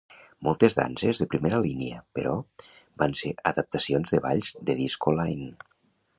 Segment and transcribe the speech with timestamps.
[0.45, 2.33] Moltes danses de primera línia, però,
[3.03, 5.53] van ser adaptacions de balls de disco line.